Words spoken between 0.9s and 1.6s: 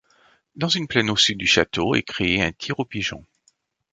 au sud du